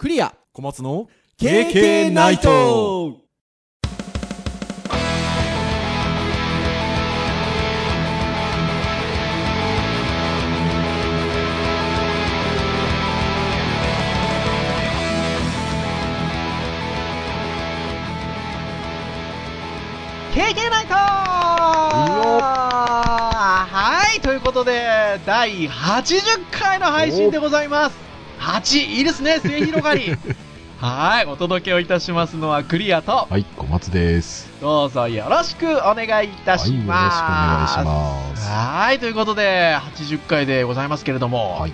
[0.00, 0.34] クリア。
[0.54, 3.18] 小松の KK ナイト。
[20.32, 20.94] 経験ナイト。
[23.68, 28.09] はい、ということで、第80回の配信でございます。
[28.40, 30.16] 8、いいですね、末広がり。
[30.80, 34.48] はい、お届けをいたしますのはクリアと、はい、小松です。
[34.62, 37.22] どうぞよろしくお願いいたします。
[37.22, 38.48] はい、よろしくお願いします。
[38.48, 41.72] はい、ということで、80回でございますけれども、はい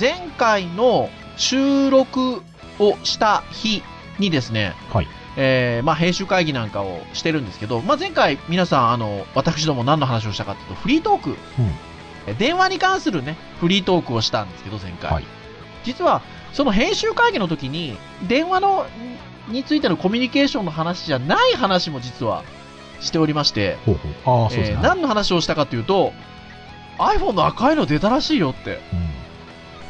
[0.00, 2.42] 前回の収録
[2.80, 3.80] をした日
[4.18, 5.08] にですね、はい。
[5.36, 11.36] えーまあ、編集会議なんかをしてるんですけど、まあ、前回皆さん、あの、私ども何の話をしたかっていうと、フリートーク、
[12.26, 15.12] え電話に関するね、フリートークをしたんですけど、前回。
[15.12, 15.43] はい
[15.84, 18.86] 実は、その編集会議の時に、電話の、
[19.48, 22.44] についてのコミュニケーションの話じゃない話も実は
[23.00, 23.94] しておりまして、ほう
[24.24, 24.42] ほう。
[24.44, 24.76] ああ、そうですね。
[24.76, 26.12] えー何の話をしたかというと、
[26.98, 29.08] iPhone の赤いの出たらしいよって、うん。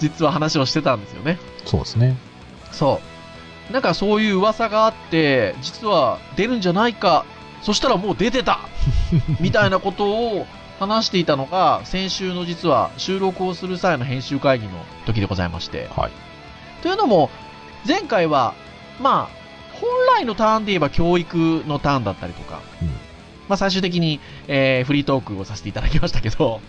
[0.01, 1.39] 実は話をしてたんですよね。
[1.65, 2.17] そうですね。
[2.73, 3.01] そ
[3.71, 3.73] う。
[3.73, 7.25] なんかそういう噂があって、実は出るんじゃないか、
[7.63, 8.61] そしたらもう出てた
[9.41, 10.47] みたいなことを
[10.79, 14.73] 話していたのが、先週の実は収録をする際の編集会議の
[15.07, 15.89] 時でございまして。
[15.97, 16.13] はい。
[16.83, 17.31] というのも、
[17.87, 18.55] 前回は、
[19.01, 19.45] まあ、
[19.81, 22.89] 本来のターンで言えば教育のターンだったりとか、うん
[23.47, 26.63] まあ最終的に、えーフリートークをさせていただきましたけど、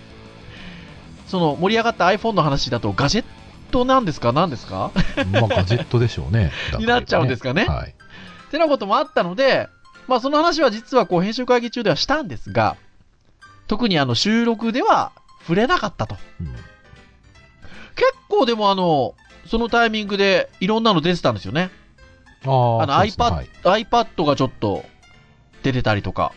[1.28, 3.26] その盛り上がった iPhone の話だとガジェッ
[3.72, 4.34] トなんですか？
[4.34, 4.92] 何ですか？
[5.32, 6.52] まあ、ガジェットでしょうね。
[6.78, 7.92] になっちゃうんですかねはい。
[7.92, 9.70] ってなこともあったので、
[10.10, 12.76] まあその話は実はこう編集会議中ではしたんですが、
[13.68, 16.18] 特にあの収録では触れなかったと。
[16.42, 16.56] うん
[17.96, 19.16] 結構でもあの、
[19.48, 21.72] そのタイミングでいろんなの出てたんですよね。
[22.46, 24.84] ああ、あの iPad はい iPad がちょっと
[25.64, 26.34] 出てたりとか。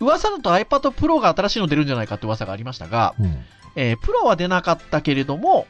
[0.00, 3.44] 噂だと iPad Pro が新しいの出るんじゃないかって噂がありましたが、うん。
[3.74, 5.66] えー、Pro は出なかったけれども、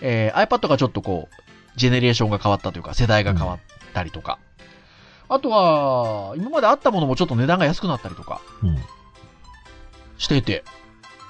[0.00, 3.58] えー iPad がちょっとこう、ジェネレーションが変わったというか、世代が変わっ
[3.92, 4.38] たりとか。
[5.28, 8.78] あとは、今まであったものもちょっと値段が安くなったりとかうん。
[10.24, 10.64] してて、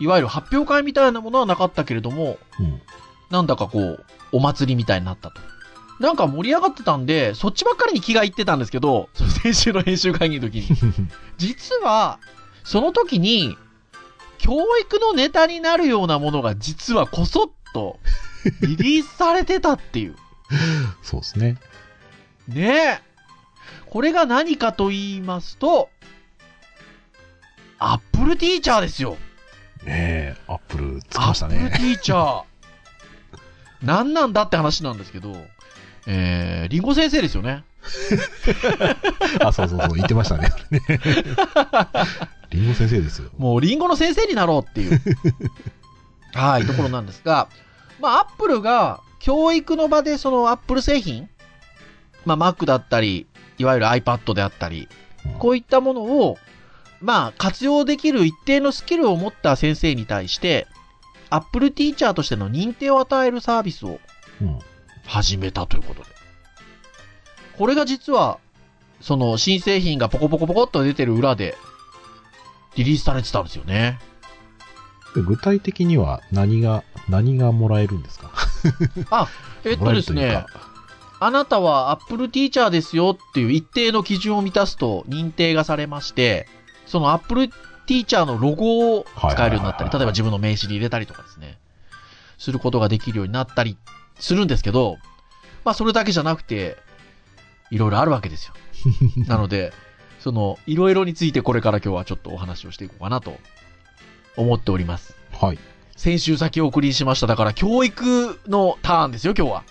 [0.00, 2.80] いわゆる発表会みたいなものはなかったけれども、うん。
[3.30, 5.40] なんだかこう、お祭りみたいになったと。
[6.00, 10.68] なんか盛り上がってたんで、そっちばっかりに気がいってたんですけど、その先週の編集会議の時に。
[11.38, 12.18] 実は、
[12.64, 13.56] その時に、
[14.38, 17.98] 教育のネタになるようなものが実はこそっと
[18.60, 20.16] リリースされてたっていう。
[21.02, 21.56] そうですね。
[22.48, 23.14] ねえ。
[23.86, 25.88] これが何かと言いますと、
[27.78, 29.18] アップルティーチャーですよ。
[29.84, 31.56] ねえ、アップルつきアましたね。
[31.56, 32.44] ップルティーチャー。
[33.82, 35.36] 何なんだって話なんですけど、
[36.06, 37.64] えー、リンゴ先生ですよね。
[39.40, 40.50] あ、そうそうそう、言ってましたね。
[42.48, 43.28] リンゴ先生ですよ。
[43.36, 44.98] もうリンゴの先生になろうっていう、
[46.32, 47.48] はい、ところなんですが、
[48.00, 51.28] まあ、アップルが教育の場でそのアップル製品、
[52.24, 53.26] まあ、Mac だったり、
[53.58, 54.88] いわゆる iPad であったり、
[55.38, 56.38] こういったものを、
[57.04, 60.66] まあ、活用できる一定のスキルを持った先生に対して、
[61.28, 64.00] アップルティーチャーとしての認定を与えるサービスを
[64.40, 64.58] うん。
[65.06, 66.08] 始めたということで。
[67.58, 68.38] これが実は、
[69.02, 71.56] その新製品がポコポコポコっと出てる裏で、
[72.74, 73.98] リリースされてたんですよね。
[75.14, 78.32] で具体的には何が、何がもらえるんですか？
[79.64, 80.46] えっもらえるとですね
[81.20, 86.48] あなたはアップルティーチャーですよっていう一定の基準を満たすと認定がされまして、
[86.86, 91.58] そのアップルティーチャーのロゴを使えるようになったり、例えば自分の名刺に入れたりとかですね、
[92.38, 93.76] することができるようになったり
[94.18, 94.98] するんですけど、
[95.64, 96.76] まあそれだけじゃなくて、
[97.70, 98.54] いろいろあるわけですよ。
[99.26, 99.72] なので、
[100.20, 103.38] その、いろいろについてこれから今日はちょっとお話をしていこうかなと
[104.36, 105.16] 思っております。
[105.32, 105.58] はい。
[105.96, 107.26] 先週先送りしました。
[107.26, 109.64] だから教育のターンですよ、今日は。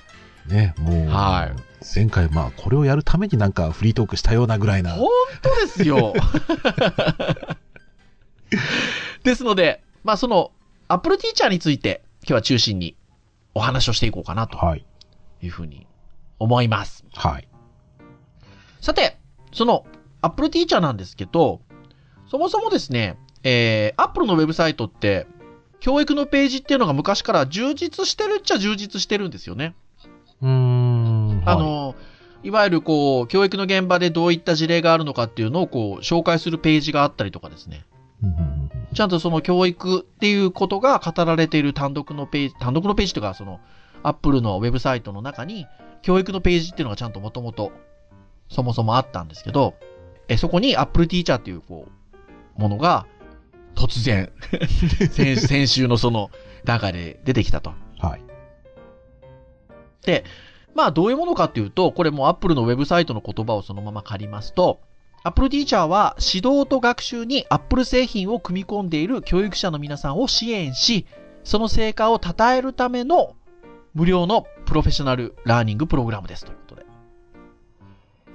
[0.48, 4.92] ね、もう、はい前回、まあ、これをやるためになんかフリートークしたようなぐらいな。
[4.92, 5.10] 本
[5.42, 6.14] 当ですよ。
[9.24, 10.52] ですので、まあその、
[10.88, 12.96] アップルティーチャーについて、今日は中心に
[13.54, 14.86] お話をしていこうかなとはい。
[15.42, 15.88] いうふうに
[16.40, 17.04] 思います。
[17.14, 17.48] はい。
[18.80, 19.18] さて、
[19.52, 19.86] その、
[20.22, 21.62] アップルティーチャーなんですけど、
[22.28, 25.28] そもそもですね、えー、アップルのウェブサイトって、
[25.82, 29.76] 教育のページっていうのが昔から充実してるっちゃ充実してるんですよね。
[30.44, 31.42] うーん。
[31.44, 31.96] はい、あの、
[32.44, 37.86] いわゆるこう、教育の現場でどういった事例があるのかっていうのをこう、紹介するページがあったりとかですね。
[38.94, 43.60] ちゃんとその教育っていうことが語られている単独のページ、単独のページとか、その、
[44.04, 45.66] アップルのウェブサイトの中に、
[46.02, 47.72] 教育のページっていうのがちゃんともともと、
[48.50, 49.74] そもそもあったんですけど、
[50.28, 51.88] えそこに Apple Teacher っていう、こ
[52.58, 53.06] う、ものが、
[53.76, 54.32] 突然
[55.10, 56.30] 先、先週のその
[56.64, 57.74] 中で出てきたと。
[58.00, 58.33] はい。
[60.04, 60.24] で、
[60.76, 64.80] まあどういうものかっていうと、これも Apple のウェブサイトの言葉をそのまま借りますと、
[65.24, 71.06] Apple Teacher は指導と学習に Apple 製品を組み込んでいる教育者の皆さんを支援し、
[71.44, 73.36] その成果を称えるための
[73.94, 76.86] 無料のプロフェッショナルラーニングプログラムですということで。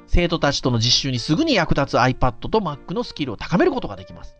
[0.06, 4.34] 生徒たちとの実習にすぐに役立つ iPad と Mac のスキルを高めることができます。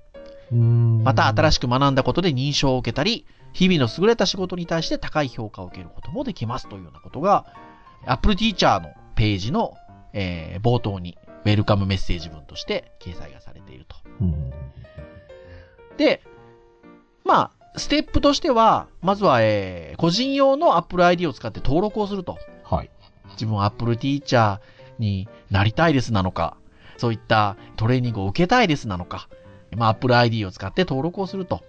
[0.50, 7.46] また新ししく学んだことで認証を受けたり、日々の優れた仕事に対して高い評価を受けることもできますというようなことが、
[8.06, 9.74] Apple Teacher のページの、
[10.12, 13.96] えー冒頭にウェルカムメッセージ文として掲載がされていると。
[13.96, 14.20] く。
[14.20, 14.50] うん。
[15.96, 16.22] で、
[17.24, 22.38] まあ、ステップとしては、まずは、えー個人用の Apple ID を使って登録をすると。
[22.64, 22.90] はい。
[23.32, 24.58] 自分は Apple Teacher
[24.98, 26.56] になりたいですなのか、
[26.96, 29.28] そういったトレーニングを受けたいですなのか、
[29.76, 31.62] まあ、Apple ID を使って登録をすると。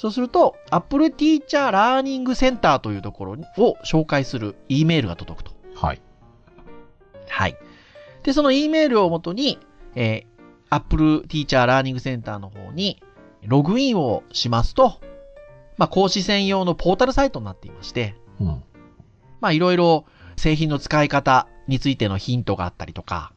[0.00, 5.52] そうすると、Apple Teacher Learning Center というところを紹介する E メールが届くと。
[5.74, 6.00] はい。
[7.28, 7.56] はい。
[8.22, 9.58] で、その E メールをもとに、
[9.94, 10.30] えー
[10.70, 13.02] Apple Teacher Learning Center の方に
[13.42, 15.00] ログインをしますと、
[15.76, 18.46] まあ、講師専用のポータルサイトになっていまして、うん。
[19.40, 20.06] まあいろいろ
[20.36, 23.34] 製品の使い方についてのヒントがあったりとか、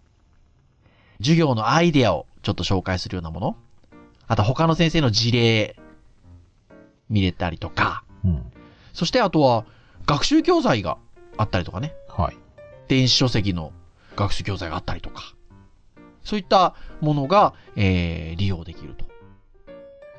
[1.17, 3.57] 授業のアイデアをちょっと紹介するようなもの、
[4.27, 5.75] あと他の先生の事例
[7.13, 8.51] 見れたりとか、うん。
[8.91, 9.65] そしてあとは
[10.05, 10.97] 学習教材が
[11.37, 12.37] あったりとかね、はい。
[12.87, 13.71] 電子書籍の
[14.15, 15.33] 学習教材があったりとか、
[16.23, 19.05] そういったものが、えー利用できると。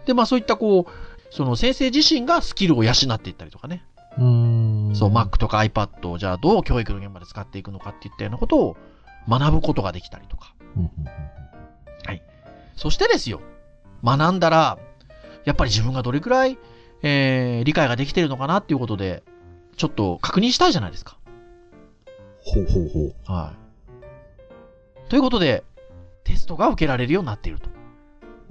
[0.06, 3.84] で、まあそういったこう、その先生自身がスキルを養っていったりとかね、
[4.16, 4.96] うーん。
[4.96, 8.76] そう、Mac とか iPad をじゃあどう教育の現場で使っていくのかっていったようなことを
[9.28, 10.54] 学ぶことができたりとか。
[10.76, 10.90] うんうん
[12.76, 13.40] そしてですよ、
[14.04, 14.78] 学んだら、
[15.44, 16.58] やっぱり自分がどれくらい、
[17.04, 19.22] えー理解ができてるのかなっていうことで、
[19.76, 21.18] ちょっと確認したいじゃないですか。
[22.40, 23.14] ほうほうほう。
[23.24, 23.52] は
[25.06, 25.10] い。
[25.10, 25.62] ということで、
[26.24, 27.68] テストが受けられるようになっていると。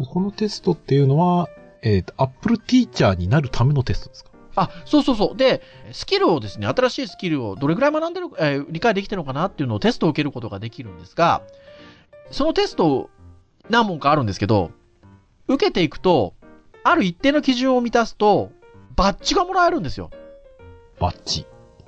[0.06, 1.50] このテストっていうのは、
[1.82, 4.32] えっ、と、Apple Teacher になるためのテストですか？
[4.56, 5.38] あ、そうそうそう。
[5.38, 5.62] で、
[5.92, 11.42] スキルをですね、新しいスキルをどれくらい学んでる、えー理解できてるのかなっていうのをテストを受けることができるんですが、
[12.32, 13.10] そのテスト
[13.70, 14.72] 何問かあるんですけど、
[15.48, 16.34] 受けていくと、
[16.84, 18.52] ある一定の基準を満たすと、
[18.96, 20.12] バッジがもらえるんですよ。
[21.00, 21.46] バッジ？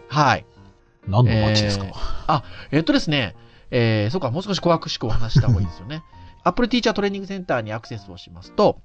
[0.08, 0.46] はい。
[1.08, 3.36] 何のバッジですか、ええっとですね、
[3.70, 6.04] えー、そうか、もう少し詳しくお話しした方がいいですよね。
[6.44, 8.82] Apple Teacher Training Center にアクセスをしますと、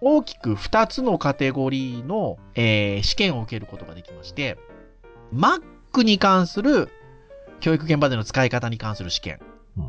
[0.00, 4.58] 大きく2つのカテゴリーの、えー試験を受けることができまして、
[5.32, 5.60] Mac
[6.04, 6.90] に関する
[7.60, 9.40] 教育現場での使い方に関する試験。
[9.78, 9.88] うん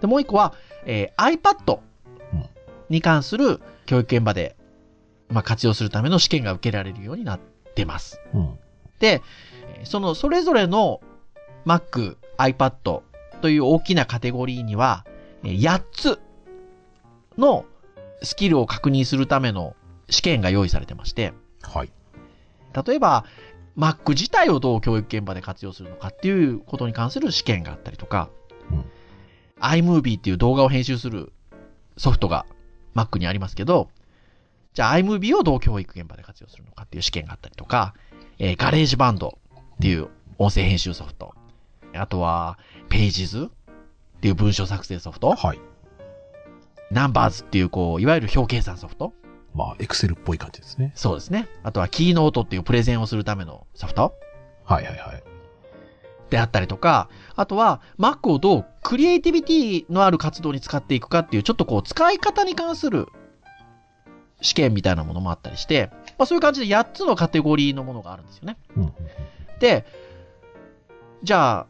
[0.00, 0.54] で、もう一個は、
[0.86, 1.78] えー iPad
[2.32, 2.44] うん
[2.88, 4.56] に関する教育現場で、
[5.30, 7.40] まあ、活用するための試験が受けられるようになっ
[7.74, 8.20] てます。
[8.34, 8.58] うん。
[8.98, 9.22] で、
[9.76, 11.00] えーそのそれぞれの
[11.64, 13.00] Mac、iPad
[13.40, 15.06] という大きなカテゴリーには、
[15.42, 16.20] えー8つ
[17.38, 17.64] の
[18.22, 19.74] スキルを確認するための
[20.10, 21.90] 試験が用意されてまして、はい。
[22.86, 23.24] 例えば
[23.78, 28.28] Mac 自体をどう教育現場で活用するのかっていうことに関する試験があったりとか、
[28.70, 28.84] うん
[29.60, 31.32] iMovie っていう動画を編集する
[31.98, 32.46] ソフトが
[32.94, 33.90] Mac にありますけど、
[34.74, 37.94] じゃあ iMovie をどう教育現場で活用するのかっていう試験があったりとか、
[38.38, 40.08] えー GarageBand っていう
[40.38, 41.34] 音声編集ソフト、
[41.94, 42.58] あとは
[42.88, 43.50] Pages っ
[44.20, 45.58] ていう文章作成ソフト、はい。
[46.92, 49.12] Numbers っていうこう、いわゆる表計算ソフト、
[49.54, 50.92] まあ、Excel っぽい感じですね。
[50.94, 51.48] そうですね。
[51.62, 54.14] あとは Keynote っていうプレゼンをするためのソフト
[54.64, 55.22] はいはいはい。
[56.30, 63.08] であったりとか、あとは Mac をどうクリエイティビティのある活動に使っていくかっていう、ちょっとこう使い方に関する
[64.40, 68.56] 試験みたいなものもあったりして、まあそういう感じで8つのカテゴリーのものがあるんですよね。
[68.76, 68.92] うん。
[69.58, 69.84] で、
[71.22, 71.66] じゃあ、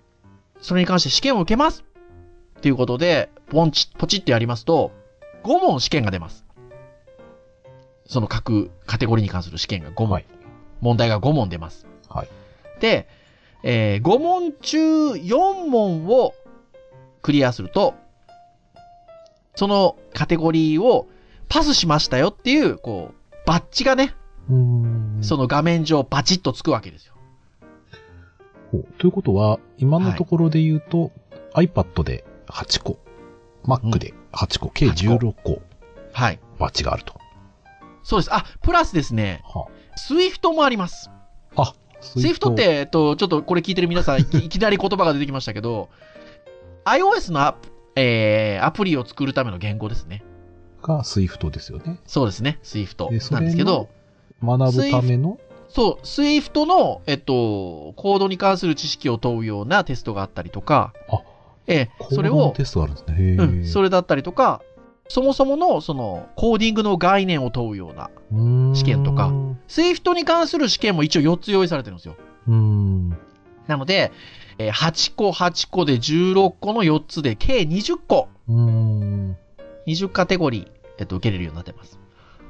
[0.61, 1.85] それに関して試験を受けます
[2.59, 4.93] っていうことで、ポンチ、ポチってやりますと、
[5.45, 6.45] 5問試験が出ます。
[8.07, 10.11] その各カテゴリーに関する試験が5問。
[10.11, 10.27] はい
[10.81, 11.87] 問題が5問出ます。
[12.09, 12.29] はい。
[12.81, 13.07] で、
[13.63, 16.35] えー5問中4問を
[17.23, 17.95] クリアすると、
[19.55, 21.09] そのカテゴリーを
[21.51, 24.15] パスしましたよっていう、こう、バッジがね。
[25.21, 27.15] その画面上バチッとつくわけですよ。
[28.99, 31.11] ということは、今のところで言うと、
[31.55, 32.99] iPad で8個、
[33.65, 35.61] Mac で8個、計16個
[36.13, 36.41] はい。
[36.59, 37.15] バッジがあると。
[38.05, 38.35] そうです。
[38.35, 39.67] あ、プラスですね、は
[39.99, 41.11] Swift もあります。
[41.57, 45.89] あ、Swift って、えっと、ちょっとこれ聞いてる皆さん、い きなり言葉が出てきましたけど、
[46.85, 50.23] iOS のアプ,、えーアプリを作るための言語ですね。
[50.83, 52.01] が Swift ですよね。
[52.07, 53.89] そうですね、Swift なんですけど、
[54.43, 61.23] 学ぶための、そう、Swift の、えっと、コードに関する知識を問うようなテストがあったりとか、あ
[61.67, 63.37] ええそれを、テストがあるんですね。
[63.39, 64.63] うん、それだったりとか、
[65.09, 68.11] そもそもの、その、コーディングの概念を問うような、
[68.75, 72.17] 試験とかう Swift に関する試験も一応4つ用意されてるんですよ。
[72.49, 73.11] ーん。
[73.67, 74.13] なので、
[74.59, 79.10] えー8個、8個で16個の4つで、計20個、うーん。
[79.87, 80.69] 20カテゴリー、
[80.99, 81.99] えっと、受けれるようになってます。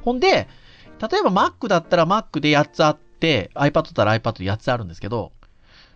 [0.03, 0.49] ほんで、
[1.01, 5.33] 例えば Mac だったら Mac で8つあって、iPad だったら iPad で8つあるんですけど、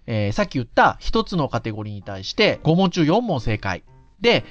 [0.06, 3.82] えーさっき言った1つのカテゴリーに対して5問中4問正解。
[4.20, 4.44] で、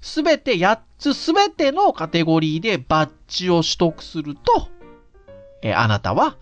[0.00, 4.68] すべて8つすべてのカテゴリーでバッジを取得すると、
[5.62, 6.36] えーあなたは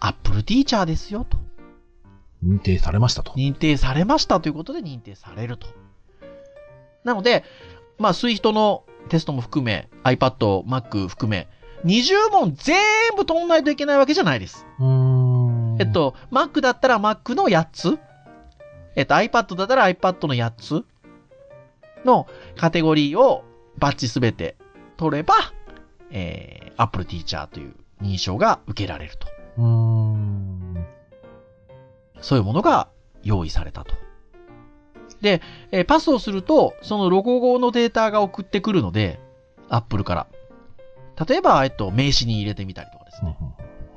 [0.00, 1.38] Apple Teacher ですよと。
[2.44, 3.32] 認定されましたと。
[3.32, 5.68] 認定されましたということで認定されると。
[7.04, 7.44] なので、
[7.98, 11.48] まあ、Swift のテストも含め、iPad、Mac 含め、
[11.84, 12.76] 20問全
[13.16, 14.66] 部取んないといけないわけじゃないです。
[15.78, 17.98] えっ、と、Mac だったら Mac の8つ。
[18.94, 20.84] えっと、iPad だったら iPad の8つ
[22.04, 23.44] のカテゴリーを
[23.78, 24.56] バッチすべて
[24.96, 25.34] 取れば、
[26.10, 29.28] えー、Apple Teacher という認証が受けられると。
[32.20, 32.88] そういうものが
[33.22, 33.94] 用意されたと。
[35.22, 39.18] で、えーパスをすると、そのロゴ号のデータが送ってくるので、
[39.70, 40.26] Apple から。
[41.26, 43.36] 例えば、えっと、名刺に入れてみたりとかですね。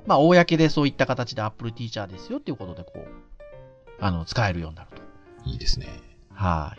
[0.06, 3.08] まあ、公でそういった形で Apple Teacher ですよっていうことで、こう、
[4.00, 5.02] あの、使えるようになると。
[5.50, 5.88] いいですね。
[6.32, 6.76] は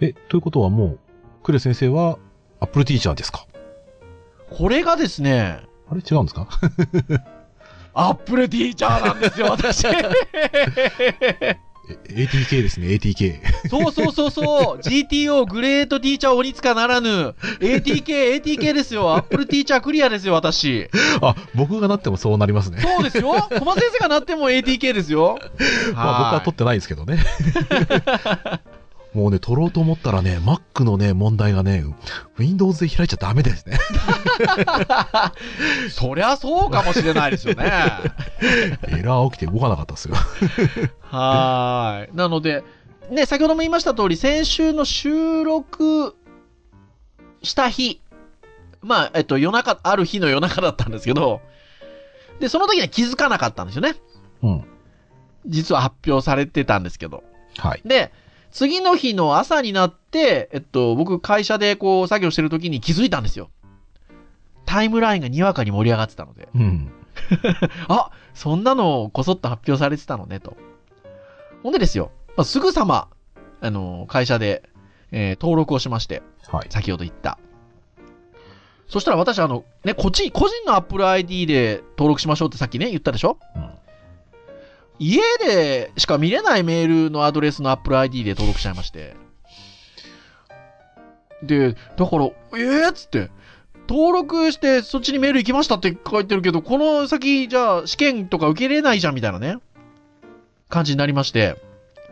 [0.00, 0.04] い。
[0.06, 0.98] え、ということはもう、
[1.42, 2.18] クレ先生は、
[2.60, 3.46] アップルティーチャーですか？
[4.50, 6.46] これがですね、あれ違うんですか
[7.94, 9.86] ？Apple Teacher なんですよ、私。
[12.08, 13.40] え ATK ですね、ATK。
[13.68, 14.78] そうそうそうそう。
[14.82, 17.34] GTO グレートティーチャー鬼塚ならぬ。
[17.60, 19.16] ATK、ATK ですよ。
[19.16, 20.88] Apple Teacher クリアですよ、私。
[21.20, 22.80] あ、僕がなってもそうなりますね。
[22.80, 23.32] そうですよ。
[23.58, 25.38] 駒先生がなっても ATK ですよ。
[25.94, 27.18] まあ僕は取ってないですけどね。
[29.12, 31.84] もうね、取ろうと思ったらね、Mac のね、問題がね、
[32.38, 33.78] Windows で開いちゃダメですね。
[35.90, 37.64] そりゃそうかもしれないですよね。
[38.86, 40.14] エラー起きて動かなかったですよ。
[41.00, 42.16] はーい。
[42.16, 42.62] なので、
[43.10, 46.14] ね、先ほども言いました通り、先週の収録
[47.42, 48.00] した日、
[48.82, 51.40] まあ、えっと、夜中、ある日の夜中だったんですけど、
[52.38, 53.96] で、その時には気づかなかったんですよね。
[54.42, 54.64] うん。
[55.46, 57.24] 実は発表されてたんですけど。
[57.58, 57.82] はい。
[57.84, 58.12] で、
[58.50, 63.50] 次の日の朝になって、えっと、僕会社でこう作業してる時に気づいたんですよ。
[64.66, 66.48] タイムラインがにわかに盛り上がってたので。
[66.54, 66.92] うん。
[67.88, 70.56] あ、そんなのこそっと発表されてたのね、と。
[71.62, 73.08] ほんでですよ、まあ、すぐさま、
[73.60, 74.62] あの、会社で、
[75.12, 76.66] えー登録をしまして、はい。
[76.70, 77.38] 先ほど言った。
[78.88, 83.38] そしたら私、あの、ね、こっち、個人の Apple ID で登録しましょうってさっきね、言ったでしょ？
[83.54, 83.70] うん
[85.00, 89.16] 家でしか見れないメールのアドレスの Apple ID で登録しちゃいまして。
[91.42, 92.90] で、だから、えー？
[92.90, 93.30] っつって、
[93.88, 99.56] 登録してそっちにメール行きましたって書いてるけど、この先、じゃあ試験とか受けれないじゃんみたいなね、
[100.68, 101.56] 感じになりまして、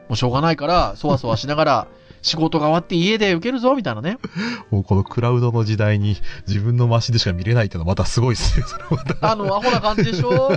[0.09, 1.87] もうしょうがないから、そわそわしながら、
[2.29, 4.19] 仕事が終わって家で受けるぞみたいなね。
[4.71, 6.17] もうこのクラウドの時代に
[6.47, 8.65] 自分のマシンでしか見れないっていうのはまたすごいですね。
[8.67, 10.53] それまたあの、アホな感じでしょ？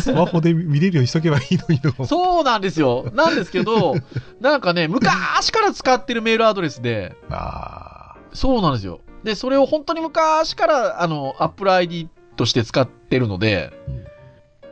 [0.00, 2.06] スマホで見れるようにしとけばいいのにの。
[2.06, 3.10] そうなんですよ。
[3.14, 3.94] なんですけど、
[4.40, 9.00] なんかね、昔から使ってるメールアドレスで、あそうなんですよ。
[9.24, 13.72] で、それを本当に昔から、あの、Apple ID として使ってるので、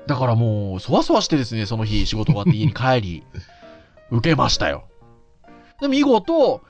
[0.07, 3.25] だからもう、そわそわしてですね、その日仕事終わって家に帰り、
[4.11, 4.85] 受けましたよ。
[5.85, 6.63] で、見事、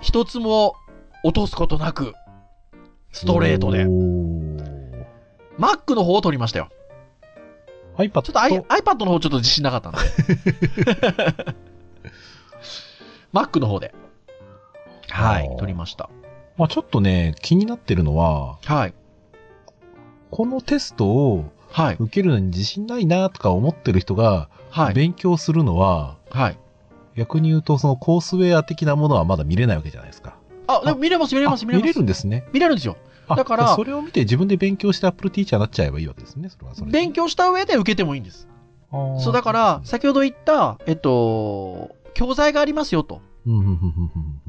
[0.00, 0.74] 一つも
[1.24, 2.14] 落とすことなく、
[3.12, 5.04] ストレートで、おー
[5.58, 6.68] Mac の方を取りましたよ。
[7.96, 9.98] iPad ちょっと I iPad の方ちょっと自信なかったんで。
[13.32, 13.94] Mac の方で。
[15.08, 16.10] はい取りました。
[16.58, 18.94] まあちょっとね、気になってるのは、はい。
[20.30, 21.96] このテストをはい。
[21.98, 24.94] 受けるのに自信ないなとか思ってる人がはい。
[24.94, 26.58] 勉強するのは、はい。
[27.16, 30.36] 逆に言うとそのコースウェア的なものはまだ見れないわけじゃないですか。
[30.66, 31.82] あ、でも見れます、見れます、あ見れます。
[31.82, 32.44] 見れるんですね。
[32.52, 32.96] 見れるんですよ。
[33.28, 36.48] あだからそれを見て自分で勉強してアップルティーチャーになっちゃえばいいわけですね。
[36.48, 38.48] それはそれで勉強した上で受けてもいいんです。
[39.18, 43.20] そう、だから、先ほど言った、えっと、教材がありますよと。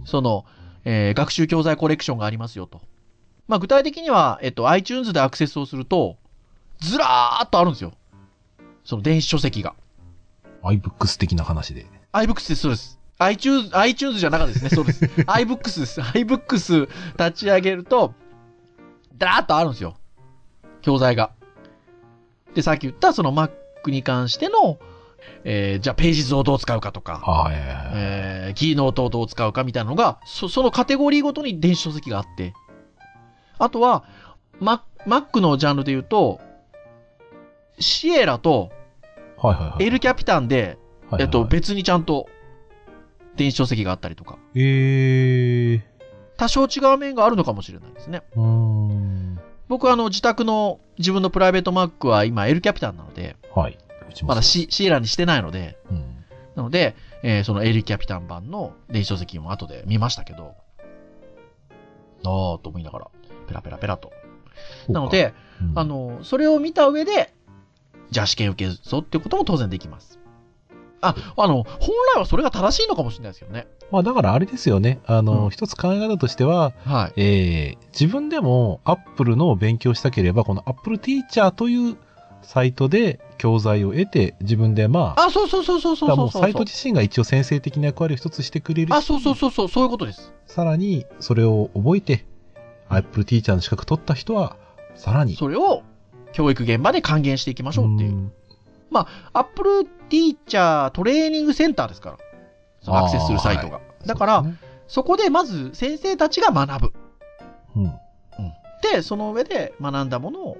[0.06, 0.46] その、
[0.86, 2.82] えー学習教材コレクションがありますよと。
[3.48, 6.18] まあ、具体的には、えっと、iTunes でアクセスをすると、
[6.80, 7.94] ずらーっとあるんですよ。
[8.84, 9.74] その電子書籍が。
[10.64, 11.86] iBooks 的な話で。
[12.24, 13.00] iBooks です、そうです。
[13.20, 15.06] iTunes、iTunes じゃなかったですね、そうです。
[15.28, 16.02] iBooks です。
[16.02, 18.14] iBooks 立ち上げると、
[19.18, 19.98] だーっとあるんですよ。
[20.82, 21.32] 教材が。
[22.54, 23.52] で、さっき言ったその Mac
[23.88, 24.78] に関しての、
[25.44, 27.56] えーじゃあページ図をどう使うかとか、はい。
[27.56, 32.54] えーキーノートをどう使うかみたいなのが、そそのカテゴリーごとに電子書籍があって、
[33.58, 34.06] あとは、
[34.62, 36.40] Mac, Mac のジャンルで言うと、
[37.80, 38.72] シエラと。
[39.80, 40.87] エルキャピタンで、はいはいはい
[41.20, 42.28] えっと、別にちゃんと
[43.36, 45.82] 電子書籍があったりとか、えー。
[46.38, 48.24] 多少違う面があるのかもしれないですね。
[48.36, 49.40] うーん。
[49.68, 53.78] 僕はあの自宅の自分のプライベート Mac は今エルキャピタンなので、はい。
[54.24, 56.26] まだそうシシエラにしてないので、うん。
[56.56, 60.56] なので、えーそのエルキャピタン版の電子書籍も後で見ましたけど、
[62.24, 63.08] あーと思いながら、
[63.48, 64.12] ペラペラペラと。
[64.90, 67.34] なの、で、うんあ、の、それを見た上で、
[68.10, 70.20] じゃあ試験受けるぞっていうことも当然できます。
[71.02, 73.68] あ、あの、本来はそれが正しいのかもしれないですよね。
[73.92, 75.00] まあだからあれですよね。
[75.06, 77.22] あの、うん一つ考え方としては、はい。
[77.22, 81.98] えー、自分でも Apple の勉強したければ、この Apple Teacher という
[82.42, 90.34] サイトで教材を得て、自分でまあ、あ、そうそうそうそうそうそうサイト自身が一応先生的な役割を一つしてくれるしあ、そうそうそうそう、そういうことです。
[90.46, 92.26] さらにそれを覚えて、
[92.90, 94.58] Apple Teacher の資格取った人は、
[94.96, 95.36] さらに。
[95.36, 95.84] それを
[96.34, 98.12] 教育現場で還元していきましょうっていう。
[98.12, 98.32] ん
[98.92, 99.06] ア
[99.42, 102.18] ップルティーチャートレーニングセンターですから。
[102.82, 103.78] そのアクセスするサイトが。
[103.78, 106.94] あーだから、そねそこでまず先生たちが学ぶ。
[107.76, 107.92] うん。
[108.82, 110.58] で、その上で学んだものを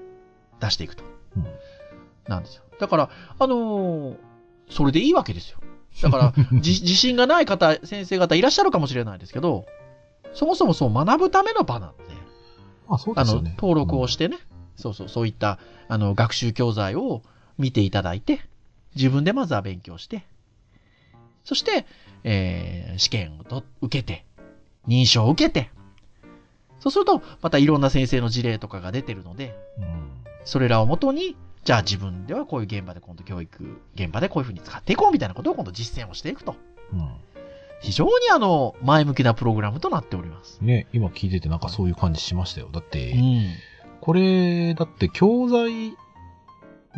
[0.60, 1.04] 出していくと。
[1.36, 1.46] うん
[2.28, 2.62] なんですよ。
[2.78, 4.16] だから、あのー
[4.70, 5.58] それでいいわけですよ。
[6.02, 9.64] だから、 じ自信がない方、先生方いらっしゃるかもしれないですけど、
[10.34, 12.04] そもそもそう学ぶための場なんで、
[12.86, 13.54] まあそうですよね。
[13.58, 14.36] 登録をしてね、
[14.76, 15.58] そうそう、そういった、
[15.88, 17.22] あの、学習教材を
[17.58, 18.40] 見ていただいて、
[18.94, 20.24] 自分でまずは勉強して、
[21.44, 21.86] そして、
[22.24, 24.24] えー試験をと受けて、
[24.86, 25.70] 認証を受けて、
[26.80, 30.08] そうすると、またいろんな先生の事例とかが出てるので、うん
[30.44, 36.56] それらをもとに、じゃあ自分ではこういう現場で今度教育現場でこういうふうに使っていこうみたいなことを今度実践をしていくと。
[36.92, 37.08] うん
[37.80, 40.58] 非常にあの、前向きなプログラムとなっております。
[40.60, 42.70] ね、今聞いててなんかそういう感じしましたよ。
[42.72, 43.54] だって、ん。
[44.00, 45.92] これ、だって教材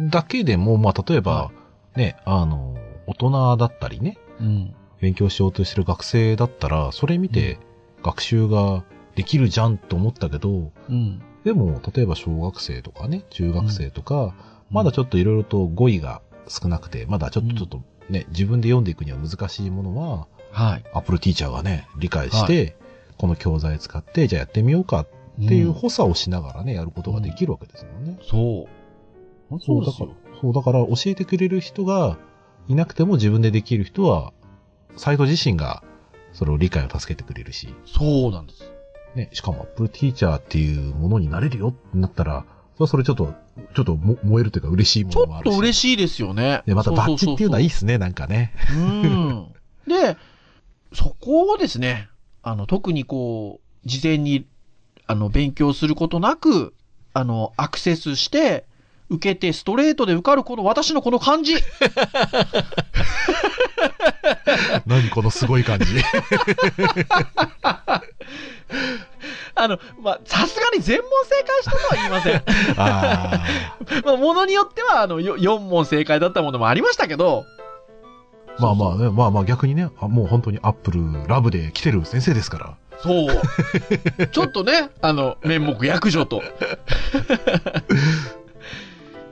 [0.09, 1.51] だけでも、まあ例えば、は
[1.97, 4.75] ね、あの、大人だったりね、うん。
[5.01, 7.59] 勉強しようとしてる学生だったら、それ見て
[8.03, 8.85] 学習が
[9.15, 11.23] できるじゃんと思ったけど、うん。
[11.45, 14.35] でも、例えば小学生とかね、中学生とか、
[14.71, 20.85] まだちょっといろいろと語彙が少なくて、まだちょっうんとちょっとね、自分で読んでいくには難しいものは、はい。
[20.93, 22.77] Apple Teacher がね、理解して、
[23.17, 25.09] この教材使って、じゃあやってみようかっ
[25.47, 28.19] ていう補佐をしながらね、やることができるわけですもんね。
[28.23, 28.80] そう。
[29.59, 30.11] そう、だから、
[30.41, 32.19] そう、だから教えてくれる人が
[32.69, 34.33] いなくても自分でできる人は、
[34.97, 35.83] サイト自身が
[36.33, 38.73] それを理解を助けてくれるし、そうなんです。
[39.15, 43.35] ね、しかも Apple Teacher っていうものになれるよってなったら、それはそれちょっと、
[43.75, 45.55] ちょっとも燃えるというか嬉しいもちょっのもあるし。
[45.55, 46.63] と嬉しいですよね。
[46.67, 47.81] で、またバッチっていうのはいいっす。
[47.81, 48.55] すね、なんかね。
[48.73, 49.53] うん。
[49.87, 50.17] で、
[50.93, 52.09] そこをですね、
[52.43, 54.47] あの、特にこう、事前に、
[55.07, 56.75] あの、勉強することなく、
[57.13, 58.65] あの、アクセスして、
[59.11, 61.57] 受けて、ストレートで受かるこの私のこの感じ。
[64.87, 65.87] 何このすごい感じ。
[69.57, 72.43] あの、まあ、さすがに全問正解したとは言いません。
[72.79, 73.45] あ
[74.07, 77.45] まあ、ものによっては、あの、よ4問正解だったものもありましたけど、
[78.59, 78.63] あ。
[78.63, 82.77] まあまあね、まあまあ逆にね、あもう本当に Apple ラブで来てる先生ですから。
[83.03, 84.27] そう。
[84.29, 86.43] ちょっとね、あの、面目躍如と。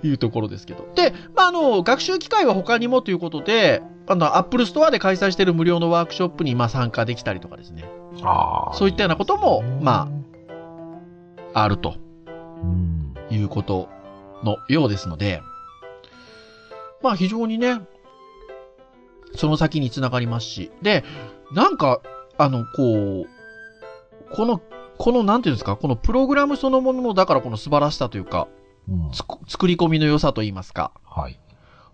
[0.03, 0.87] いうところですけど。
[0.95, 7.85] で、まあ、あの、学習機会は他にもということで、あの、 Apple Store で開催している無料のワークショップに、まあ、参加できたりとかですね。
[8.23, 10.09] あそういったようなこともま
[11.55, 11.95] あると
[12.63, 13.15] うん。
[13.31, 13.89] いうこと
[14.43, 15.43] のようですので、
[17.03, 17.81] まあ、非常にね、
[19.35, 20.71] その先につながりますし。
[20.83, 21.05] で、
[21.53, 22.01] なんか、
[22.39, 23.27] あの、こう、
[24.35, 24.61] この、
[24.97, 28.49] この、なんていうんですか、このプログラムそのものの、だからこの素晴らしさというか、
[29.13, 31.39] 作り込みの良さといいますか、はい。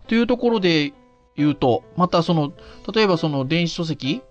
[0.07, 0.93] というところで
[1.37, 2.53] 言うと、またその、
[2.95, 4.23] 例えばその電子書籍、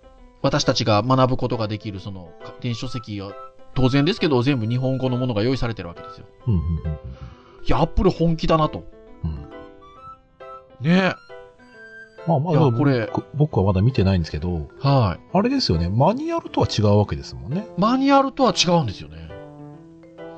[0.41, 3.32] 私たちが学ぶことができるそのか電子書籍は、
[3.76, 6.28] 当然ですけど、全部日本語のものが用意されてるわけですよ。
[6.47, 6.99] うんうんうん
[7.65, 8.84] いや、アップル本気だなと。
[9.23, 9.49] うんうん
[10.82, 11.15] ね
[12.28, 17.67] まあまあ、これ僕僕はまだ見てないんですけど、はあれですよね、マニュアルとは違うわけですもんね。
[17.78, 17.82] い。
[17.82, 19.30] マニュアルとは違うんですよね。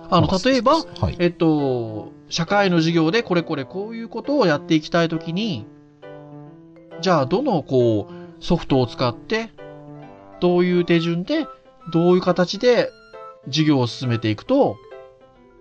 [0.10, 1.16] あの、例えば、はい。
[1.20, 5.66] えっと、社会の授業でこれこれこういうことをやっていきたいときに、
[7.02, 9.50] じゃあ、どの、こう、ソフトを使って、
[10.40, 11.48] どういう手順で、
[11.92, 12.90] どういう形で
[13.46, 14.78] 授業を進めていくと、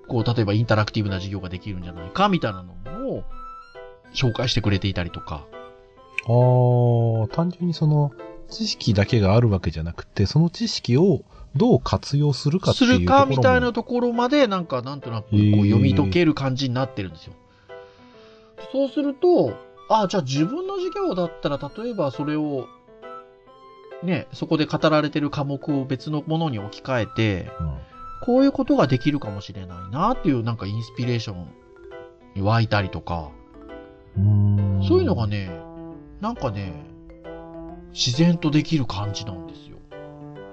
[0.08, 2.72] こう、例えばインタラクティブな授業ができるんじゃないか、みたいなの
[3.10, 3.24] を
[4.14, 5.46] 紹介してくれていたりとか。
[6.26, 6.30] あ
[7.24, 8.12] あ、単純にその、
[8.48, 11.22] 知識だけがあるわけじゃなくて、その知識を
[11.56, 13.30] どう活用するかってすいうところも。
[13.30, 17.34] るか、みたいなところまで、なんか、なんとなく、こう、読み解ける感じになってるんですよ。
[18.72, 19.54] そうすると、
[19.88, 22.66] あ、じゃあ自分の授業だったら、例えばそれを、
[24.02, 27.78] ね、そこで語られてる科目を別のものに置き換えて、うん。
[28.24, 31.46] こういうことができるかもしれないなっていう、なんかインスピレーション
[32.34, 33.30] に湧いたりとか、
[34.16, 35.50] そういうのがね、
[36.20, 36.72] なんかね、
[37.92, 39.73] 自然とできる感じなんですよ。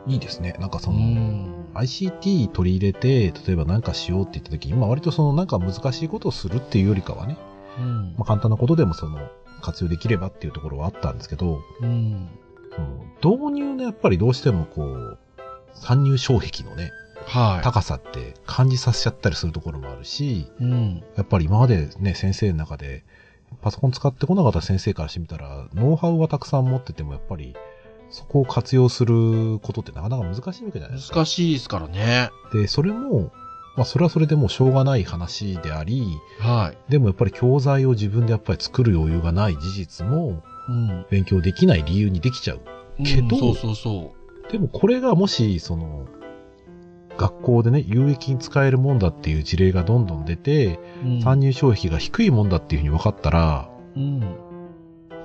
[0.07, 0.55] いいですね。
[0.59, 1.65] なんかその、ん。
[1.73, 7.37] ICT 取り入れて、例えば何かしようって言った時に、まあ割とそのなんか難しいことをするっていうよりかはね、
[7.79, 9.19] うんまあ簡単なことでもその
[9.61, 12.27] 活用できればっていうところはあったんですけど、うん。
[13.21, 15.19] その導入のやっぱりどうしてもこう、
[15.73, 16.91] 参入障壁のね、
[17.25, 17.63] はい。
[17.63, 21.03] 高さって感じさせちゃったりするところもあるし、うん。
[21.15, 23.03] やっぱり今までね、先生の中で、
[23.61, 27.55] パソコン使ってこなかった先生からしてみたら、ノウハウはたくさん持ってても、やっぱり、
[28.11, 31.15] そこを活用することってなかなか難しいわけじゃないですか。
[31.15, 32.29] 難しいですからね。
[32.53, 33.31] で、それも、
[33.75, 36.91] まあ、それはそれでもうしょうがない話であり、はい。
[36.91, 41.05] でもやっぱり教材を自分でやっぱり作る余裕がない事実も、うん。
[41.09, 42.61] 勉強できない理由にできちゃう。
[43.03, 44.13] けどうんそうそうそ
[44.51, 46.05] でもこれがもし、その、
[47.17, 51.07] 学校でね、有益に使えるもんだっていう事例がどんどん出て、う。
[51.07, 54.50] うん参入消費が低いもんだっていうふうに分かったら、うん。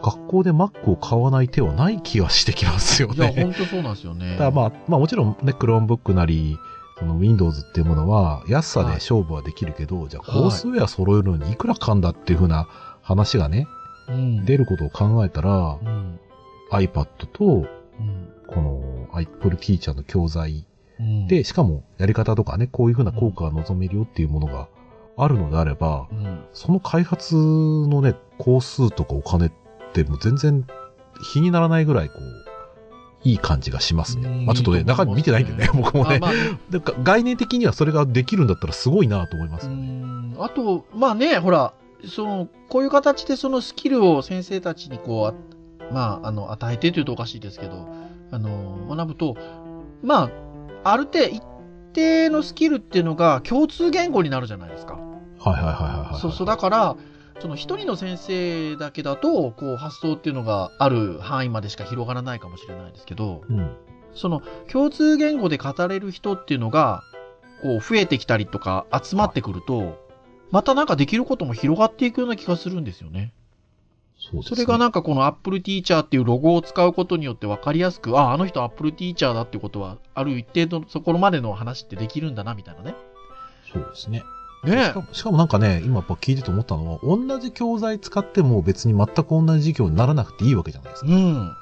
[0.03, 3.43] 学校で Mac を買わない手はない気がしてきますよいや、ね。
[3.43, 4.37] 本当そうなんですよね。
[4.39, 6.59] だまあ、まあもちろんね、Chromebook なり、
[6.99, 12.69] その Windows っていうものは安さで勝負はできるけど、じゃあはいコースウェア揃えるのにいくらかんだっていうふうな
[13.03, 13.67] 話がね、
[14.09, 16.19] うん、出ることを考えたらう、ん。
[16.73, 18.29] iPad とうん。
[18.47, 20.67] この Apple Teacher の教材
[20.99, 24.69] うん、で、しかもやり方とかね、こういうふうな効果が望めるよっていうものが
[25.19, 26.45] あるのであればう、ん。
[26.53, 29.66] その開発のね、工数とかお金って
[30.05, 30.67] もう全然
[31.23, 32.47] 比にならないぐらいこう、
[33.29, 34.29] いい感じがしますね。
[34.29, 36.17] うんまあちょっとね、中身見てないんでね、 僕もね。
[36.17, 36.29] あま
[36.75, 39.83] あ、か概念的にはそれができるんだったらすごいなと思いまうすよね。
[39.83, 40.37] ん。
[40.39, 41.73] あと、まあね、ほら、
[42.05, 45.35] その、こういう形でそのスキルを先生たちにこう、あ
[45.93, 47.89] まあ、あの、与えてというとおかしいですけど、
[48.31, 49.37] あの、学ぶと、
[50.03, 50.31] ま
[50.85, 51.43] あ、ある程度、一
[51.93, 54.95] 定のスキルっていうのが共通言語になるじゃないですか。
[54.95, 56.21] はいはいはいはいはい。
[56.21, 56.97] そうそう、だから、
[57.41, 63.77] その一人の先生だけだと、こう、発想っていうのがある範囲までしか広がらないかもしれないですけど、うん。
[64.15, 67.03] その共通言語で語れる人っていうのが、
[67.63, 70.05] こう、増えてきたりとか集まってくると、
[70.51, 73.33] またなんかできることも広がっていくような気がするんですよね。
[74.19, 74.43] そね。
[74.43, 82.95] それがなんかこの Apple Teacher っていうロゴを使うことによって分かりやすく、あ、あの人 Apple Teacher だってことは、ある一定のそこまでの話ってできるんだな、みたいなね。
[83.73, 84.23] そうですね。
[84.65, 91.11] ねしかもしかもなんかね、今やっぱ聞いてて思ったのは、同じ教材使っても別に全く同じ授業にならなくていいわけじゃないですか。
[91.11, 91.57] うん。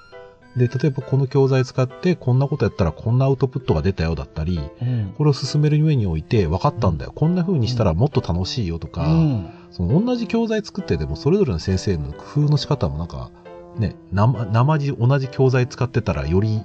[0.56, 5.14] で、例えばこの教材使ってこんなことやったらこんなアウトプットが出たよだったり、うん。
[5.18, 7.12] これを進める上において分かったんだよ。
[7.14, 9.50] こんな風にしたらもっと楽しいよとか、うん。
[9.70, 13.30] その同じ教材作っててもそれぞれの先生の工夫の仕方もなんか、
[13.76, 16.62] ね、なま、生地同じ教材使ってたらより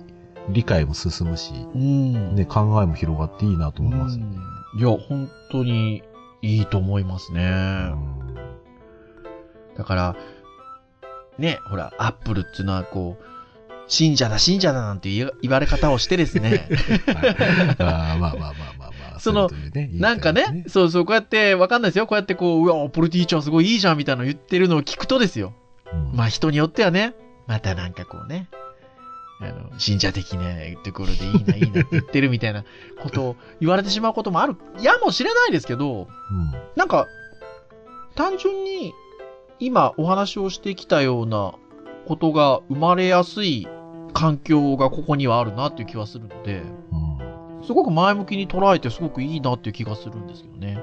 [0.50, 2.36] 理解も進むし、うん。
[2.36, 4.38] ね、考えも広がっていいなと思いますよね。
[4.38, 6.04] うんいや、本当に
[6.41, 7.41] いいと思いますね。
[7.43, 8.19] うん
[9.80, 10.15] だから、
[11.38, 13.23] ね、ほら、アップルっていうのはこう、
[13.88, 16.60] 信者だ、信者だなんて言われ方をしてですね、はい
[17.80, 19.19] あーまあまあまあまあまあ。
[19.21, 19.49] その
[19.93, 22.08] なんかね、そうそう、こうやって、わかんないですよ。
[22.08, 25.54] こうやってこう、うわ、アップルティーチャーすごいいいじゃんみたいなの言ってるのを聞くとですよ。
[25.93, 27.13] うんまあ人によってはね、
[27.47, 28.49] またなんかこうね、
[29.41, 30.41] あの、信者的な
[30.84, 32.63] ところでいいな、いいなって言ってるみたいな
[33.02, 37.08] ことを言われてしまうこともある、やもしれないですけど、うんなんか、
[38.15, 38.93] 単純に
[39.60, 41.54] 今お話をしてきたような
[42.06, 43.67] ことが生まれやすい
[44.13, 47.10] 環境がここにはあるなっていう気はするので、うん
[47.69, 50.82] すごく前向きに捉えてすごくいいなっていう気がするんですけどね。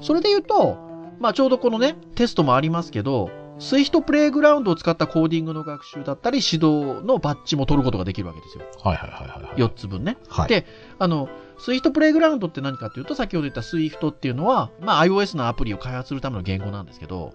[0.00, 0.78] それで言うと、
[1.18, 8.64] まあちょうどこのね、テストもありますけど、 Swift Playground を使ったコーディングの学習だったり、指導のバッジも取ることができるわけですよ。
[8.82, 9.56] はいはいはいはいはい。
[9.56, 10.18] 4つ分ね。
[10.28, 10.48] はい。
[10.48, 10.66] で
[10.98, 17.32] あの、 Swift Playground って何かっていうと、先ほど言った Swift っていうのは、まあ iOS のアプリを開発するための言語なんですけど、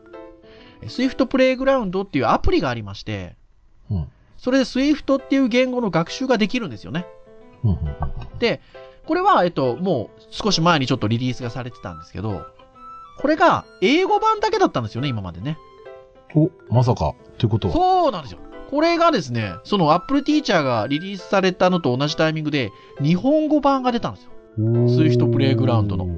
[0.88, 3.36] Swift Playground っていうアプリがありまして、
[3.90, 4.08] うん
[4.38, 7.06] それで Swift っていう言語の学習ができるんですよね。
[7.64, 8.60] うんうんうんで、
[9.06, 12.48] これは、えっと、もう少し前にちょっとリリースがされてたんですけど、
[13.20, 15.60] これが英語版だけだったんですよね、今までね。
[16.36, 17.14] お、まさか。
[17.38, 17.74] ということは。
[17.74, 18.40] そうなんですよ。
[18.70, 24.32] これがですね、その Apple Teacher がリリースされたのと同じタイミングで、日本語版が出たんですよ。
[24.88, 26.18] Swift Playground の。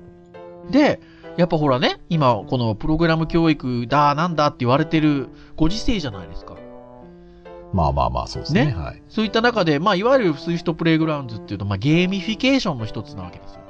[0.69, 0.99] で、
[1.37, 6.55] やっぱほらね、今、このプログラム教育だ、なんだって言われてるご時世じゃないですか。
[7.73, 8.67] まあまあまあ、そうですね。
[8.67, 9.01] ねはい。
[9.09, 13.61] そういった中で、まあ、いわゆる Swift Playgrounds っていうと、まあ、ゲーミフィケーションの一つなわけですよ。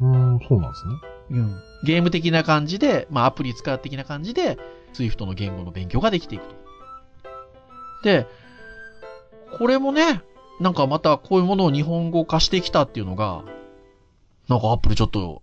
[0.00, 0.94] うーん、そうなんですね。
[1.30, 1.56] うん。
[1.84, 4.58] ゲーム的な感じで、まあ、アプリ使う的な感じで、
[4.92, 6.54] Swift の言語の勉強ができていくと。
[8.02, 8.26] で、
[9.58, 10.22] これもね、
[10.60, 13.42] なんかまたこういうものを日本語化してきたっていうのが、
[14.48, 15.42] なんかアップルちょっと、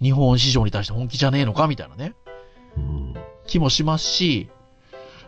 [0.00, 2.14] 日本市場に対して本気じゃねえのかみたいなね、
[2.76, 3.14] うん。
[3.46, 4.48] 気もしますし、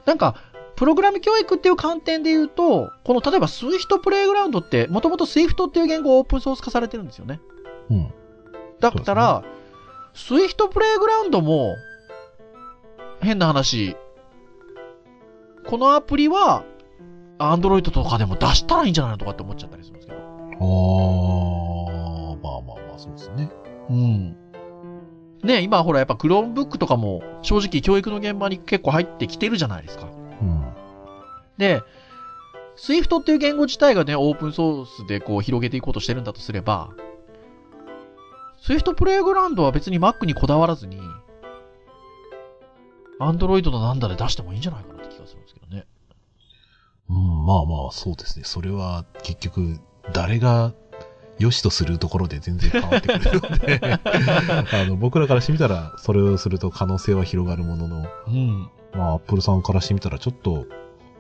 [0.05, 0.37] なんか、
[0.77, 7.40] プログラム教育っていう観点で言うと、この例えば Swift Playground って、もともと Swift っていう言語をオープンソース化されてるんですよね。
[7.90, 8.12] うん。
[8.79, 9.42] だったら、
[10.14, 11.75] Swift プレイグラウンドも、
[13.20, 13.96] 変な話、
[15.66, 16.64] このアプリは、
[17.38, 20.18] Android とかでも出したらいいんじゃないのとかって思っちゃったりするんですけど。
[20.18, 20.22] あ
[22.33, 23.50] あ、まあまあまあ、そうですね。
[23.90, 24.37] うん。
[25.42, 30.07] ね今ほらやっぱ Chromebook とかも正直教育の現場に結構入ってきてるじゃないですか。
[30.40, 30.64] うん。
[31.59, 31.83] で、
[32.76, 36.90] Swift っていう言語自体がね、オープンソースでこう広げていこうとしてるんだとすれば、
[38.62, 41.00] Swift プレイグラウンドは別に Mac にこだわらずに、
[43.20, 45.87] Android のなんだで出してもいいんじゃないかなって気がするんですけどね。
[47.09, 48.44] うん、まあまあ、そうですね。
[48.44, 49.79] それは結局、
[50.12, 50.72] 誰が
[51.38, 58.70] 良しとするところで全然変わってくるので、 あの、僕らからしてみたら、それをすると可能性は広がるものの、うん。
[58.94, 60.66] まあ、アップルさんからしてみたら、ちょっと、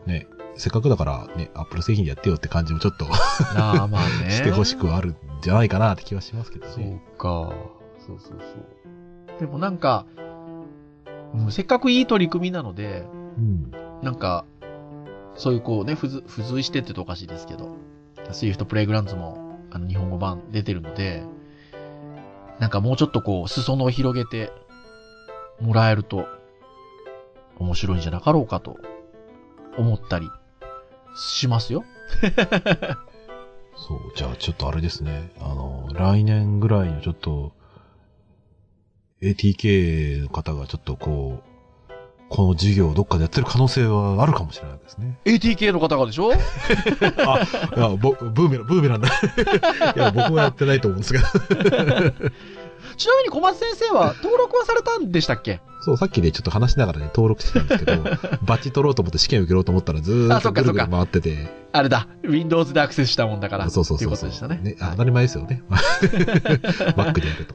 [0.06, 3.06] ね、せっかくだからね、アップル製品でやってよって感じもちょっと
[3.56, 4.30] ああ、まあね。
[4.30, 7.02] してほしくはあるんじゃないかなって気はしますけどそうね。
[7.18, 7.52] か。
[8.06, 9.38] そうそうそう。
[9.38, 10.06] でもなんか、
[11.34, 13.04] うんせっかくいい取り組みなので、
[13.38, 13.70] うん。
[14.02, 14.44] なんか、
[15.34, 17.76] そういうこうね、付随付随してって言うとおかしいですけど、
[18.30, 21.24] Swift プレイグラウンズも、あの、日本語版出てるので、
[22.58, 24.52] なんかもうちょっとこう、裾野を広げて
[25.60, 26.26] もらえると、
[27.58, 28.78] 面白いんじゃなかろうかと、
[29.76, 30.30] 思ったり、
[31.16, 31.84] しますよ。
[33.76, 35.32] そう、じゃあちょっとあれですね。
[35.38, 37.52] あの、来年ぐらいのちょっと、
[39.22, 41.92] ATK の方がちょっとこう、
[42.28, 45.18] この授業をどっかでやってる可能性はあるかもしれないですね。
[45.24, 46.32] ATK の方がでしょ？
[46.34, 46.36] あ、
[47.76, 49.08] いや、ぼブーメラン、ブーメランだ。
[49.94, 51.24] いや、僕はやってないと思うんですけど。
[52.96, 55.60] ちなみに小松先生は登録はされたんでしたっけ？
[55.82, 58.02] そう、さっきでちょっと話しながらね、登録してたんですけど、
[58.42, 62.08] バッジ取ろうと思って試験受けろうと思ったらずーあっとぐるぐる回ってて、あれだ。
[62.24, 63.70] Windows でアクセスしたもんだから。
[63.70, 64.30] そうそうっていそううそう。
[64.30, 64.70] ことでしたね。
[64.72, 65.62] ね、当たり前ですよね。
[65.70, 67.54] Mac でやると。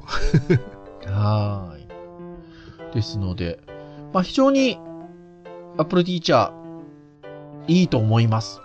[1.05, 2.93] はーい。
[2.93, 3.59] ですので、
[4.13, 4.77] まあ非常に
[5.77, 6.51] Apple Teacher
[7.67, 8.59] いいと思います。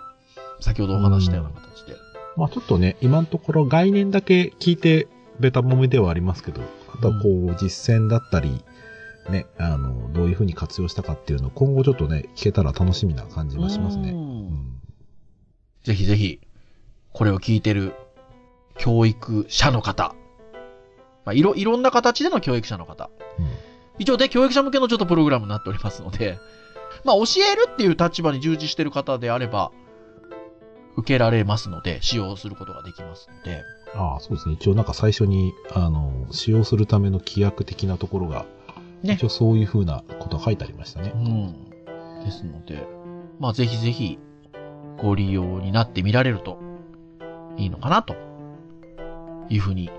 [0.59, 1.95] 先ほどお話したような形で。
[2.35, 5.07] まあちょっとね、今のところ概念だけ聞いて、
[5.39, 6.61] ベタもめではありますけど、
[6.93, 8.63] あとはこう、実践だったり、
[9.29, 14.15] ね、あの、どういうふうに活用したかっていうのを今後ちょっとね、聞けたら楽しみな感じはしますね。
[15.83, 16.41] ぜひぜひ、
[17.13, 17.93] これを聞いてる
[18.77, 20.15] 教育者の方。
[21.27, 23.09] まあいろ、いろんな形での教育者の方。
[23.37, 23.45] うん
[23.99, 26.37] 一応で教育者向けのちょっとプログラムになっておりますので、
[27.03, 29.71] まあ教えるっていう立場に従事している方であれば、
[30.95, 33.63] 受けられますので、使用することができますので、
[33.95, 34.55] ああ、そうですね。
[34.55, 38.45] 一応なんか最初に、あの、使用するための規約的なところが、
[39.03, 41.17] ね一応そういうふうなことが書いてありましたねう。
[41.17, 42.23] ん。
[42.23, 42.87] ですので、
[43.39, 44.19] まあぜひぜひ
[44.97, 46.59] ご利用になってみられると
[47.57, 48.15] いいのかなと
[49.49, 49.91] いうふうに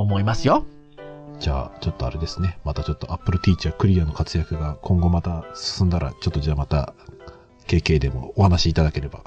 [0.00, 0.64] 思いますよ。
[1.38, 2.58] じゃあ、ちょっとあれですね。
[2.64, 6.92] またちょっと Apple Teacher クリアの活躍が今後また進んだら、ちょっとじゃあまた、
[7.66, 9.22] KK でもお話しいただければ。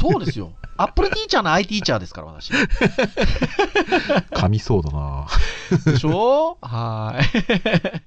[0.00, 0.50] そうですよ。
[0.76, 2.52] アップルティーチャーの I ティーチャーですから、私。
[2.52, 5.26] 噛みそうだな
[5.86, 6.58] でしょ？
[6.60, 8.02] はーい。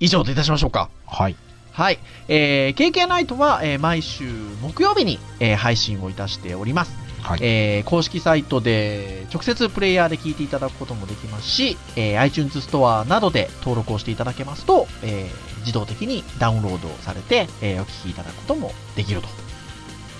[0.00, 0.90] 以上といたしましょうか。
[1.06, 1.36] はい。
[1.72, 1.98] はい。
[2.28, 4.24] えー、KK ナイトは、えー毎週
[4.62, 7.03] 木曜日に、えー配信をいたしております。
[7.24, 7.38] はい。
[7.42, 19.26] えー公式サイトで直接プレイヤーで聞いていただくこともできますし、えー iTunes ストアなどで登録をしていただけますと、えー自動的にダウンロードされて、えーお聞きいただくこともできると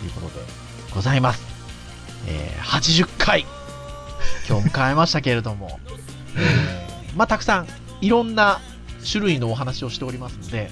[0.05, 0.35] いうことで
[0.95, 1.43] ございます。
[2.27, 3.45] えー80回、
[4.49, 5.79] 今日迎えましたけれども、
[6.37, 7.69] えーまあ、たくさん
[8.01, 8.61] いろんな
[9.11, 10.71] 種類のお話をしておりますので、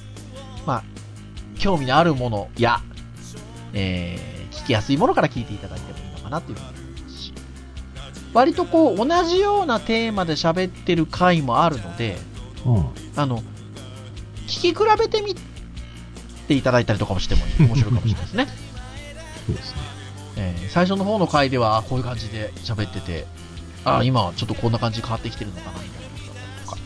[0.66, 0.82] まあ、
[1.58, 2.80] 興味のあるものや、
[3.74, 5.91] えー聞きやすいものから聞いていただいて
[6.32, 7.32] なというふうに思いますし、
[8.34, 12.18] 割とこう、同じようなテーマで喋ってる回もあるので、
[12.64, 12.86] うん。
[13.16, 13.42] あの、
[14.46, 15.34] 聞き比べてみ
[16.48, 18.48] ていただいたりとかもしても面白いかもしれないですね。
[19.46, 19.76] そうですね。
[20.36, 23.26] えー最初の方の回では、あこういう感じで喋ってて、
[23.84, 26.08] ああ、今はちょっとこんな感じに変わってきてるのかな、みたいな
[26.64, 26.78] とか、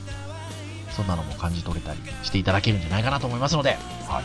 [0.90, 3.78] そんなのも感じ取れたりしていただけるんじゃないかなと思いますので、
[4.08, 4.24] はい。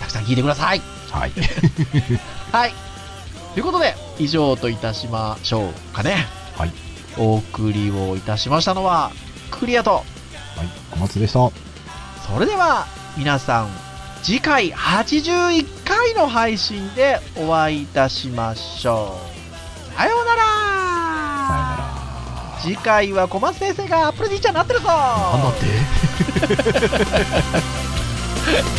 [0.00, 0.82] たくさん聞いてください。
[1.10, 1.32] はい。
[2.52, 2.74] はい。
[3.54, 6.26] ということで、以上といたしましょうかね。
[6.56, 6.72] はい。
[7.18, 9.10] お送りをいたしましたのは、
[9.50, 10.04] クリアと、はい。
[10.90, 11.50] 小松でした。
[12.26, 12.86] それでは
[13.16, 13.68] 皆さん
[14.22, 19.18] 次回81回の配信でお会いいたしましょ
[19.92, 20.46] うさようならさよ
[21.58, 21.76] な
[22.56, 22.60] ら。
[22.62, 25.66] 次回は小松先生がアップルティーチャーになってるぞなんだって？